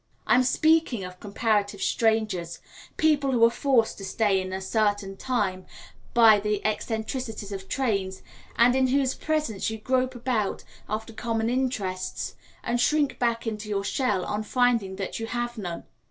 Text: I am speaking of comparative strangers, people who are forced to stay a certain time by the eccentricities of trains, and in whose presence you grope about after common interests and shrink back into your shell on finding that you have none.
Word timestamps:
I 0.25 0.33
am 0.33 0.41
speaking 0.41 1.03
of 1.03 1.19
comparative 1.19 1.79
strangers, 1.79 2.57
people 2.97 3.31
who 3.33 3.45
are 3.45 3.51
forced 3.51 3.99
to 3.99 4.03
stay 4.03 4.41
a 4.41 4.59
certain 4.59 5.15
time 5.15 5.67
by 6.15 6.39
the 6.39 6.65
eccentricities 6.65 7.51
of 7.51 7.69
trains, 7.69 8.23
and 8.57 8.75
in 8.75 8.87
whose 8.87 9.13
presence 9.13 9.69
you 9.69 9.77
grope 9.77 10.15
about 10.15 10.63
after 10.89 11.13
common 11.13 11.51
interests 11.51 12.33
and 12.63 12.81
shrink 12.81 13.19
back 13.19 13.45
into 13.45 13.69
your 13.69 13.83
shell 13.83 14.25
on 14.25 14.41
finding 14.41 14.95
that 14.95 15.19
you 15.19 15.27
have 15.27 15.59
none. 15.59 15.83